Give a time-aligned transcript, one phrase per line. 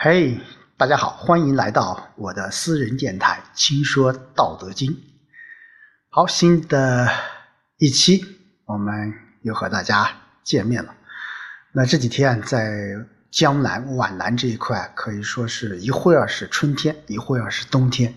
[0.00, 0.40] 嘿，
[0.76, 4.92] 大家好，欢迎来到我的私人电台《轻说道德经》。
[6.08, 7.08] 好，新的
[7.78, 8.24] 一期
[8.64, 10.08] 我们又和大家
[10.44, 10.94] 见面了。
[11.72, 12.78] 那这几天在
[13.32, 18.14] 江南皖南这一块，可以说是一会儿是春天，一会儿是冬天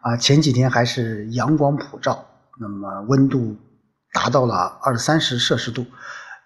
[0.00, 0.16] 啊。
[0.16, 2.26] 前几天还是阳光普照，
[2.58, 3.54] 那么温度
[4.14, 5.84] 达到了二三十摄氏度。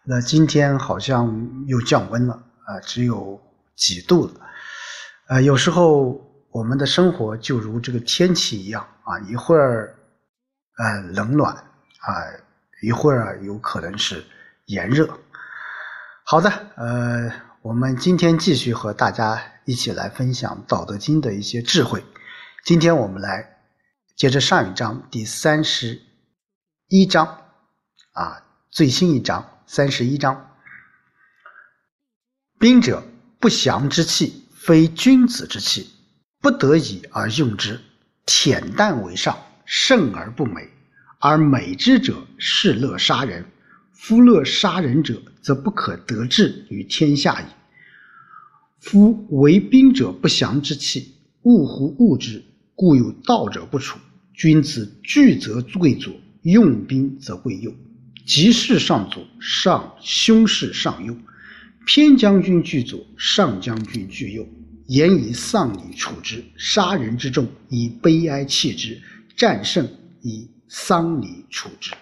[0.03, 2.35] 那今天好像又降温了
[2.67, 3.41] 啊，只有
[3.77, 4.33] 几度了。
[5.33, 9.97] 呃，有时候我们的生活就如这个天气一样啊，一会儿
[10.77, 12.13] 呃冷暖啊，
[12.83, 14.23] 一会儿有可能是
[14.67, 15.09] 炎热。
[16.23, 17.33] 好的，呃，
[17.63, 22.05] 我们今天继续和大家一起来分享《道德经》的一些智慧。
[22.63, 23.57] 今天我们来
[24.15, 25.99] 接着上一章第三十
[26.89, 27.27] 一章
[28.13, 30.59] 啊，最新一章三十一章，
[32.59, 33.03] 兵者，
[33.41, 34.42] 不祥之器。
[34.65, 35.89] 非君子之器，
[36.41, 37.81] 不得已而用之。
[38.27, 40.69] 恬淡为上，胜而不美。
[41.19, 43.45] 而美之者，是乐杀人。
[43.93, 47.45] 夫乐杀人者，则不可得志于天下矣。
[48.79, 52.45] 夫为兵者，不祥之器，物乎物之，
[52.77, 53.99] 故有道者不处。
[54.33, 57.75] 君子惧则贵左，用兵则贵右。
[58.25, 61.17] 吉事上左，上凶事上右。
[61.85, 64.47] 偏将军拒左，上将军拒右，
[64.87, 66.43] 言以丧礼处之。
[66.57, 69.01] 杀人之众，以悲哀弃之；
[69.37, 69.89] 战胜，
[70.21, 71.93] 以丧礼处之。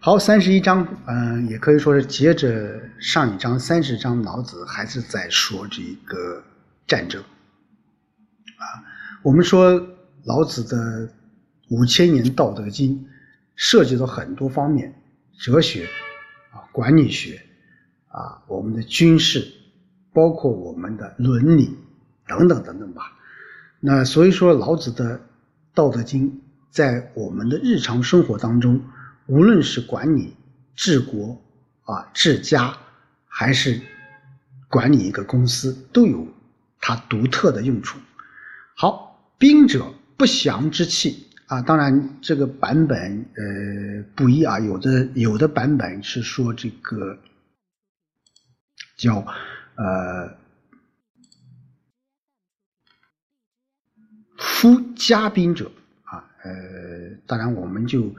[0.00, 6.44] 好，三十一章，嗯，也可以说是接着上一章三十章，老子还是在说这个
[6.86, 7.22] 战争。
[7.22, 8.64] 啊，
[9.22, 9.80] 我们说
[10.24, 11.10] 老子的
[11.70, 12.96] 五千年《道德经》
[13.54, 14.92] 涉及到很多方面，
[15.38, 15.86] 哲学
[16.52, 17.40] 啊，管理学。
[18.14, 19.44] 啊，我们的军事，
[20.12, 21.76] 包括我们的伦理
[22.28, 23.12] 等等等等吧。
[23.80, 25.18] 那所以说，老子的
[25.74, 26.30] 《道德经》
[26.70, 28.80] 在我们的日常生活当中，
[29.26, 30.32] 无论是管理
[30.76, 31.42] 治国
[31.82, 32.72] 啊、治家，
[33.26, 33.80] 还是
[34.68, 36.24] 管理一个公司，都有
[36.80, 37.98] 它独特的用处。
[38.76, 41.60] 好，兵者，不祥之器啊。
[41.62, 47.18] 当然，这个版本呃不一啊，有的有的版本是说这个。
[48.96, 49.26] 叫
[49.76, 50.36] 呃，
[54.38, 55.70] 夫加兵者
[56.04, 56.50] 啊，呃，
[57.26, 58.14] 当然我们就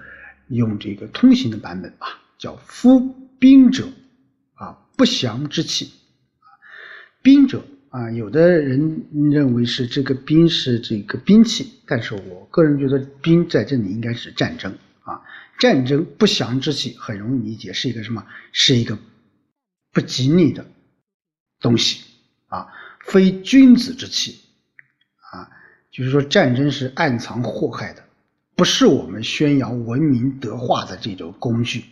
[0.50, 3.00] 用这个通行的版本吧，叫夫
[3.40, 3.88] 兵者
[4.56, 5.94] 啊，不祥之器，
[7.22, 15.22] 兵者啊，有的人认为是这个兵是这个兵器，但是我个人觉得兵在这里应该是战争啊，
[15.58, 18.28] 战争不祥之器，很容易理解是一个什么？
[18.52, 19.00] 是一个。
[19.96, 20.66] 不吉利的
[21.62, 22.04] 东西
[22.48, 22.68] 啊，
[23.06, 24.42] 非君子之器
[25.32, 25.50] 啊，
[25.90, 28.04] 就是说战争是暗藏祸害的，
[28.58, 31.86] 不是我们宣扬文明德化的这种工具，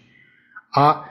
[0.73, 1.05] 而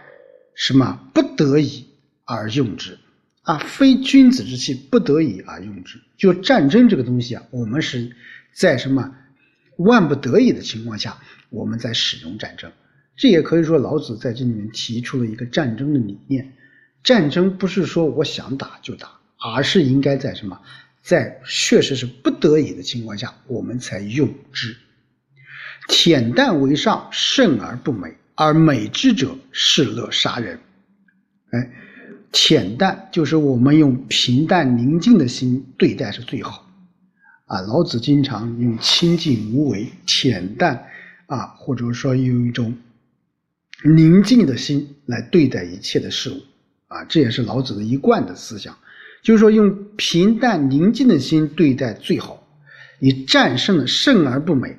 [0.54, 1.88] 什么不得已
[2.26, 2.98] 而用之
[3.40, 5.98] 啊，非君子之器，不得已而用之。
[6.18, 8.14] 就战争这个东西啊，我们是
[8.52, 9.16] 在什么
[9.78, 11.16] 万不得已的情况下，
[11.48, 12.70] 我们在使用战争。
[13.16, 16.52] 这也可以说老子在这里面提出了一个战争的理念。
[17.02, 19.08] 战争不是说我想打就打，
[19.38, 20.60] 而是应该在什么，
[21.02, 24.76] 在确实是不得已的情况下，我们才用之。
[25.88, 30.60] 恬淡为上，胜而不美，而美之者，是乐杀人。
[31.50, 31.70] 哎，
[32.30, 36.70] 恬淡就是我们用平淡宁静的心对待是最好。
[37.46, 40.86] 啊，老子经常用清静无为、恬淡
[41.26, 42.78] 啊，或者说用一种
[43.84, 46.40] 宁静的心来对待一切的事物。
[46.92, 48.76] 啊，这也是老子的一贯的思想，
[49.22, 52.46] 就是说用平淡宁静的心对待最好，
[52.98, 54.76] 你战胜了胜而不美，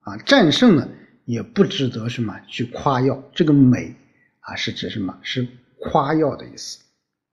[0.00, 0.88] 啊，战胜了
[1.26, 3.22] 也不值得什么去夸耀。
[3.34, 3.94] 这个美
[4.40, 5.18] 啊，是指什么？
[5.22, 5.46] 是
[5.80, 6.78] 夸耀的意思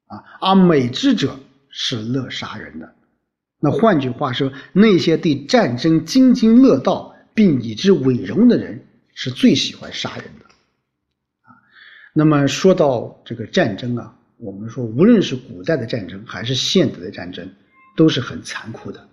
[0.07, 0.19] 啊。
[0.41, 2.93] 而美之者是乐杀人的。
[3.61, 10.45] 那换句话说，那些对战争津津乐道并以之为荣的人，是最喜欢杀人的。
[12.13, 17.49] 那么说到这个战争啊，我们说无论是古代的战争还是现代的战争，
[17.95, 19.07] 都是很残酷的。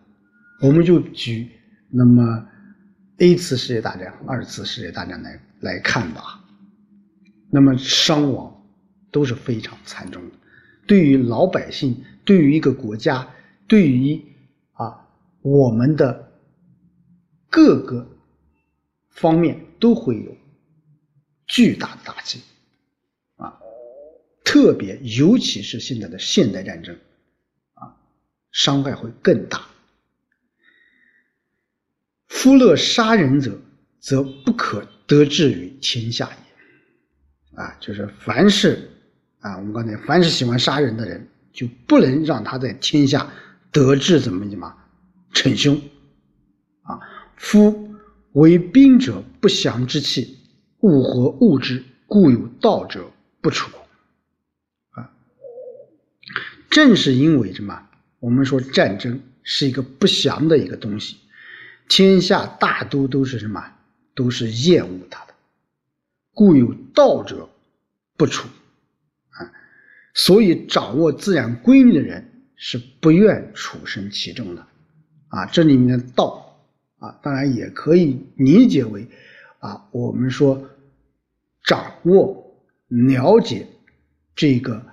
[0.61, 1.49] 我们就举
[1.89, 2.45] 那么
[3.19, 6.45] A 次世界大战、二次世界大战来来看吧，
[7.50, 8.53] 那么伤亡
[9.12, 10.35] 都是非常惨重的。
[10.87, 13.29] 对于老百姓，对于一个国家，
[13.69, 14.21] 对于
[14.73, 15.06] 啊
[15.43, 16.33] 我们的
[17.49, 18.05] 各个
[19.11, 20.37] 方面都会有
[21.47, 22.41] 巨大的打击。
[24.49, 26.97] 特别，尤其是现在的现代战争，
[27.75, 27.95] 啊
[28.50, 29.61] 伤害会更大。
[32.29, 33.61] 夫乐杀人者，
[34.00, 37.59] 则不可得志于天下也。
[37.59, 38.89] 啊，就是凡是
[39.41, 43.31] 啊，我们刚才凡是喜欢杀人的人，就不能让他在天下
[43.71, 44.75] 得志，怎么怎么
[45.35, 45.79] 逞凶
[46.85, 46.99] 啊？
[47.37, 47.94] 夫
[48.33, 50.39] 为兵者，不祥之气，
[50.81, 53.11] 物和物之，故有道者
[53.43, 53.71] 不处。
[56.71, 57.89] 正是因为什么？
[58.21, 61.17] 我们说战争是一个不祥的一个东西。
[61.89, 63.65] 天下大都都是什么？
[64.15, 65.35] 都是厌恶他的，
[66.35, 67.49] 故有道者
[68.17, 68.49] 不处
[69.31, 69.53] 啊。
[70.13, 74.67] 所以掌握自然规律的人是不愿处身其中的
[75.29, 75.47] 啊。
[75.47, 76.67] 这里面的道
[76.99, 79.09] 啊，当然也可以理解为
[79.61, 80.69] 啊，我们说
[81.65, 83.67] 掌握、了解
[84.35, 84.85] 这个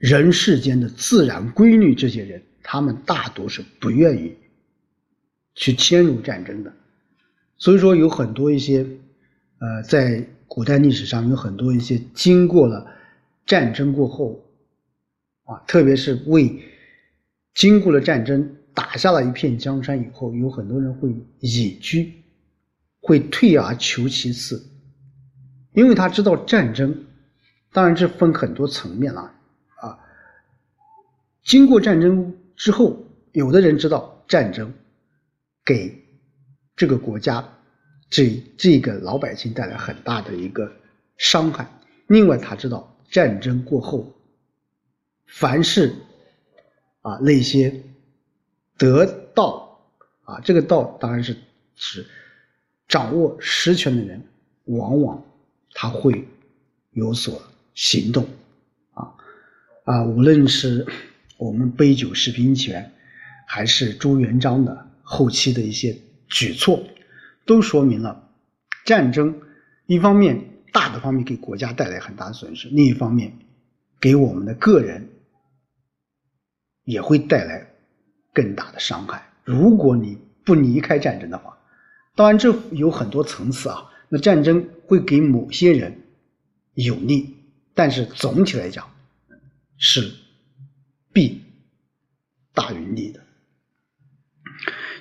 [0.00, 4.34] 人世间的自然规律，这些人他们大多是不愿意。
[5.56, 6.72] 去迁入战争的，
[7.58, 8.86] 所以说有很多一些，
[9.58, 12.86] 呃，在古代历史上有很多一些经过了
[13.44, 14.42] 战争过后，
[15.42, 16.62] 啊，特别是为
[17.52, 21.10] 经过了战争打下了一片江山以后，有很多人会
[21.40, 22.14] 隐居，
[23.00, 24.64] 会退而求其次，
[25.74, 27.06] 因为他知道战争，
[27.72, 29.30] 当然这分很多层面了，
[31.50, 34.72] 经过战争之后，有的人知道战争。
[35.64, 36.04] 给
[36.76, 37.46] 这个国家、
[38.08, 40.72] 这这个老百姓带来很大的一个
[41.16, 41.68] 伤害。
[42.06, 44.14] 另外，他知道战争过后，
[45.26, 45.92] 凡是
[47.02, 47.82] 啊那些
[48.78, 49.04] 得
[49.34, 49.80] 道
[50.22, 51.36] 啊，这个道当然是
[51.74, 52.06] 指
[52.86, 54.24] 掌握实权的人，
[54.66, 55.20] 往往
[55.74, 56.26] 他会
[56.92, 57.42] 有所
[57.74, 58.24] 行动
[58.94, 59.14] 啊
[59.84, 60.86] 啊，无论是
[61.40, 62.92] 我们杯酒释兵权，
[63.48, 64.86] 还是朱元璋的。
[65.02, 65.96] 后期的一些
[66.28, 66.84] 举措，
[67.44, 68.28] 都说明了
[68.84, 69.42] 战争
[69.86, 70.40] 一方面
[70.70, 73.36] 大的方面给国家带来很大的损失，另一方面
[74.00, 75.08] 给我们的个人
[76.84, 77.66] 也会带来
[78.32, 79.32] 更大的伤害。
[79.42, 81.58] 如果你不离开战争的话，
[82.14, 83.90] 当然这有很多层次啊。
[84.08, 86.02] 那战争会给某些人
[86.74, 87.34] 有利，
[87.74, 88.88] 但是总体来讲
[89.76, 90.12] 是
[91.12, 91.42] 弊
[92.52, 93.20] 大于利的。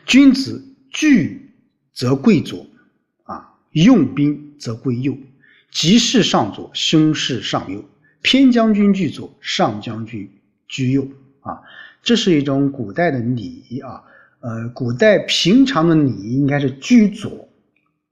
[0.06, 1.52] 君子聚
[1.94, 2.66] 则贵左，
[3.24, 5.18] 啊，用兵则贵右。
[5.72, 7.84] 吉事上左，凶事上右。
[8.22, 10.30] 偏将军居左，上将军
[10.68, 11.08] 居右。
[11.42, 11.62] 啊，
[12.02, 14.04] 这是一种古代的礼仪啊。
[14.40, 17.50] 呃，古代平常的礼仪应该是居左，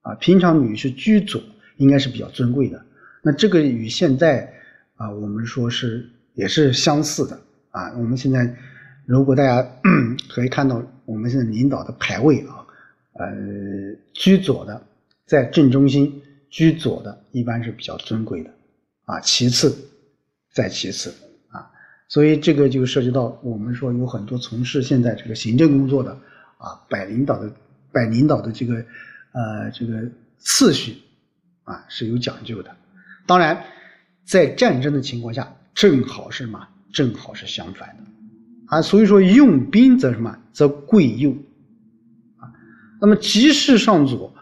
[0.02, 1.42] 啊，平常女是居左
[1.78, 2.86] 应该是比较尊贵的。
[3.22, 4.54] 那这个与现在
[4.96, 7.42] 啊，我们说是也是相似的
[7.77, 7.94] 啊。
[7.97, 8.56] 我们现在
[9.06, 9.68] 如果大家
[10.33, 10.81] 可以看到。
[11.07, 12.68] 我们现在领导的排位啊，
[13.13, 13.25] 呃，
[14.13, 14.85] 居左的
[15.25, 18.50] 在正中心，居左的一般是比较尊贵的，
[19.06, 19.74] 啊，其次
[20.51, 21.09] 再其次
[21.47, 21.71] 啊，
[22.09, 26.12] 所以这个就涉及到我们说有很多从事现在这个行政工作的
[26.57, 27.50] 啊，摆领导的
[27.94, 28.75] 摆领导的这个
[29.31, 30.97] 呃这个次序
[31.63, 32.75] 啊是有讲究的。
[33.25, 33.63] 当然，
[34.25, 36.68] 在战争的情况下，正好是什么？
[36.98, 38.04] 正好是相反的。
[38.66, 40.36] 啊，所以说用兵则什么？
[40.51, 41.38] 则贵右，
[42.38, 42.50] 啊，
[43.00, 44.34] 那么吉事上左，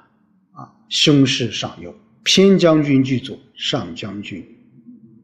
[0.53, 1.93] 啊，凶事上右，
[2.23, 4.41] 偏将军居左，上将军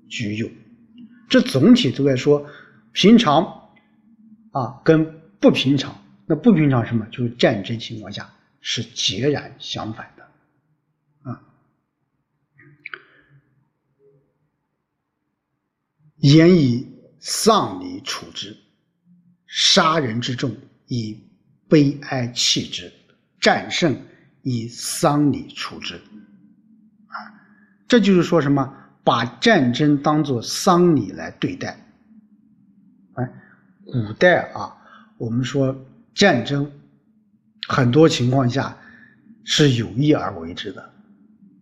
[0.10, 0.50] 居右。
[1.30, 2.46] 这总体都在说
[2.92, 3.70] 平常，
[4.52, 5.96] 啊，跟不平常。
[6.26, 7.08] 那不平常什么？
[7.10, 11.42] 就是战争情况下是截然相反的，啊。
[16.18, 16.91] 言以
[17.22, 18.58] 丧礼处之。
[19.48, 20.54] 杀人之众
[20.88, 21.18] 以
[21.70, 22.92] 悲哀弃之，
[23.40, 23.98] 战胜
[24.42, 25.96] 以丧礼处之。
[25.96, 27.16] 啊，
[27.88, 28.74] 这就是说什么？
[29.04, 31.75] 把战争当作丧礼来对待。
[33.16, 33.34] 哎，
[33.84, 34.78] 古代啊，
[35.18, 35.75] 我们说
[36.13, 36.72] 战争
[37.68, 38.78] 很多情况下
[39.44, 40.84] 是有意而为之的。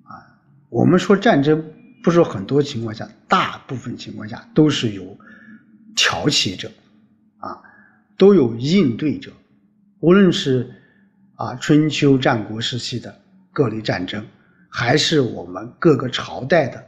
[0.03, 0.19] 啊，
[0.67, 1.63] 我们说战争
[2.03, 5.17] 不说很多情况下，大部分情况下都是有
[5.99, 6.71] 挑起者。
[7.39, 7.61] 啊。
[8.17, 9.31] 都有应对者，
[10.01, 10.69] 无论是
[11.35, 13.21] 啊春秋战国时期的
[13.53, 14.25] 各类战争，
[14.69, 16.85] 还是我们各个朝代的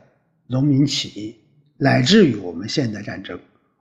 [0.48, 1.38] 农民起义，
[1.78, 3.40] 乃至于我们现代战争，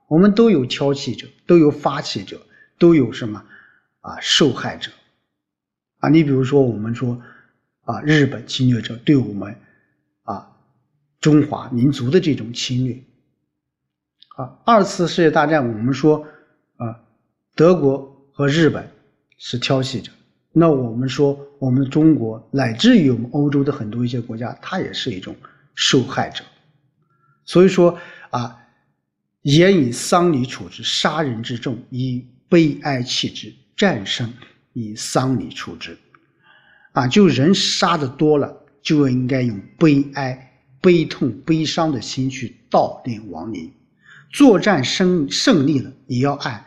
[0.08, 2.40] 我们都有挑起者，都有发起者，
[2.78, 3.44] 都有什么
[4.00, 4.92] 啊受害者
[5.98, 6.08] 啊？
[6.08, 7.20] 你比如说，我们说
[7.82, 9.56] 啊日本侵略者对我们
[10.22, 10.52] 啊
[11.20, 13.02] 中华民族的这种侵略
[14.40, 16.26] 啊，二次世界大战我们说
[16.76, 16.98] 啊。
[17.54, 18.90] 德国和日本
[19.36, 20.10] 是挑衅者，
[20.50, 25.36] 那我们说我们中国乃至于我们欧洲的很多一些国家，它也是一种
[25.74, 26.42] 受害者。
[27.44, 27.98] 所以说
[28.30, 28.56] 啊，
[29.42, 34.32] 严以丧礼处之，杀人之众，以悲哀弃之，战胜
[34.72, 35.98] 以丧礼处之。
[36.92, 43.70] 啊，就人杀的多了，就应该用悲哀、悲痛、悲伤的心去悼念亡灵。
[44.30, 46.64] 作战胜胜利了，也要按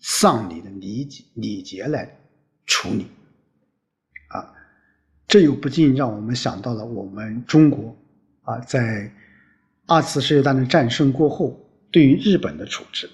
[0.00, 2.18] 丧礼的礼节礼节来
[2.66, 3.06] 处理。
[4.28, 4.52] 啊，
[5.28, 7.96] 这又不禁让我们想到了我们中国
[8.42, 9.12] 啊，在
[9.86, 11.58] 二次世界大战战胜过后，
[11.90, 13.08] 对于日本的处置。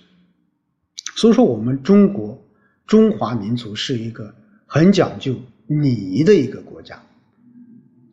[1.17, 2.43] 所以说，我们中国
[2.87, 4.35] 中华民族是一个
[4.67, 5.37] 很讲究。
[5.69, 7.03] 礼仪的一个国家，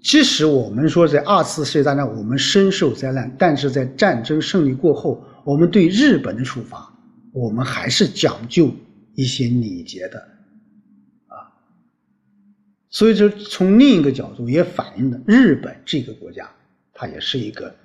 [0.02, 6.94] 即使我们说在二次世界大战我们深受灾难，但是在战争胜利过后，我们对日本的处罚，
[7.34, 8.74] 我们还是讲究
[9.16, 10.20] 一些礼节的，
[11.28, 11.52] 啊，
[12.90, 16.50] 所以就从另一个角度也反映了日本这个国家，
[16.94, 17.76] 它也是一个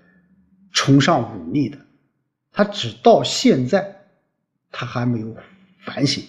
[0.70, 1.78] 崇尚武力的，
[2.52, 3.96] 它直到现在，
[4.70, 5.36] 它还没有
[5.84, 6.22] 反省。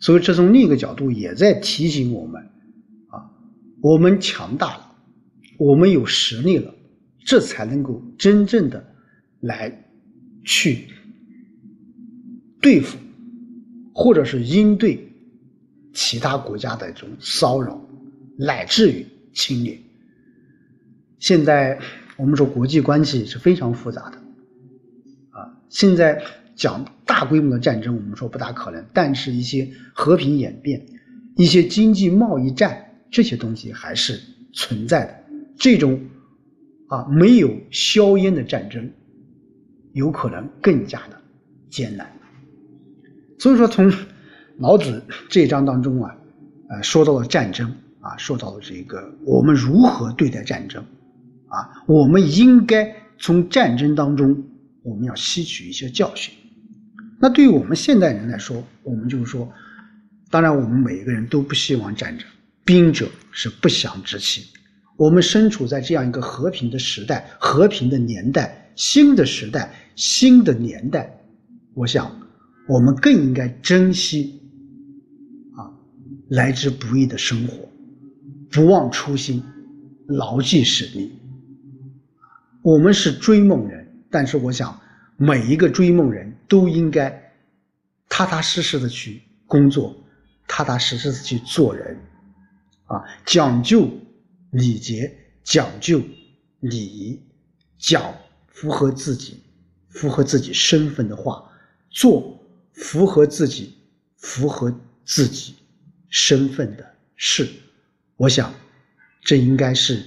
[0.00, 2.48] 所以，这从另一个角度也在提醒我们：
[3.80, 4.96] 我们强大了，
[5.56, 6.74] 我们有实力了，
[7.24, 8.84] 这才能够真正的
[9.40, 9.90] 来
[10.44, 10.88] 去
[12.60, 12.98] 对付，
[13.92, 15.12] 或者是应对
[15.92, 17.80] 其他国家的这种骚扰，
[18.36, 19.78] 乃至于侵略。
[21.18, 21.78] 现在
[22.16, 24.18] 我们说国际关系是非常复杂的，
[25.30, 26.22] 啊，现在。
[26.58, 30.84] 讲大规模的战争，我们说不大可能，但是一些和平演变、
[31.36, 34.20] 一些经济贸易战这些东西还是
[34.52, 35.14] 存在的。
[35.58, 36.00] 这种
[36.88, 38.90] 啊没有硝烟的战争，
[39.92, 41.20] 有可能更加的
[41.68, 42.10] 艰难。
[43.38, 43.92] 所以说，从
[44.58, 46.16] 老子这一章当中啊，
[46.68, 50.84] 呃，说到了战争啊，说到了这个我们如何对待战争
[51.46, 54.44] 啊，我们应该从战争当中
[54.82, 56.34] 我们要吸取一些教训。
[57.20, 59.52] 那对于我们现代人来说，我们就是说，
[60.30, 62.26] 当然我们每一个人都不希望战争，
[62.68, 64.44] 兵者是不祥之器。
[64.98, 71.18] 我们身处在这样一个和平的时代、和平的年代、新的时代、新的年代，
[71.72, 72.14] 我想
[72.68, 74.38] 我们更应该珍惜
[75.56, 75.64] 啊
[76.28, 77.66] 来之不易的生活，
[78.50, 79.42] 不忘初心，
[80.06, 81.10] 牢记使命。
[82.60, 84.78] 我们是追梦人，但是我想。
[85.20, 87.32] 每一个追梦人都应该
[88.08, 89.96] 踏踏实实的去工作，
[90.46, 91.98] 踏踏实实的去做人，
[92.88, 93.88] 啊，讲究
[94.50, 96.02] 礼节，讲究
[96.60, 97.22] 礼仪，
[97.78, 98.12] 讲
[98.48, 99.40] 符合自己、
[99.88, 101.48] 符合自己身份的话，
[101.90, 102.38] 做
[102.72, 103.74] 符合自己、
[104.16, 105.54] 符合自己
[106.08, 107.48] 身份的事。
[108.16, 108.52] 我想，
[109.22, 110.02] 这应该是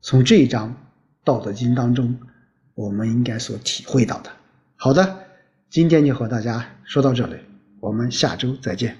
[0.00, 0.70] 从这一章
[1.24, 2.16] 《道德经》当中。
[2.74, 4.30] 我们应该所体会到的。
[4.76, 5.26] 好的，
[5.68, 7.36] 今天就和大家说到这里，
[7.78, 8.96] 我们下周再见。